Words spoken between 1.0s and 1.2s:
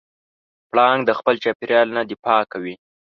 د